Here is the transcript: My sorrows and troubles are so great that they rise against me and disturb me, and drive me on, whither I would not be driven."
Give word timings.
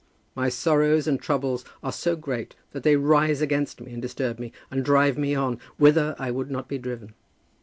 My 0.33 0.49
sorrows 0.49 1.05
and 1.05 1.21
troubles 1.21 1.63
are 1.83 1.91
so 1.91 2.15
great 2.15 2.55
that 2.71 2.81
they 2.81 2.95
rise 2.95 3.39
against 3.39 3.79
me 3.79 3.93
and 3.93 4.01
disturb 4.01 4.39
me, 4.39 4.51
and 4.71 4.83
drive 4.83 5.15
me 5.15 5.35
on, 5.35 5.59
whither 5.77 6.15
I 6.17 6.31
would 6.31 6.49
not 6.49 6.67
be 6.67 6.79
driven." 6.79 7.13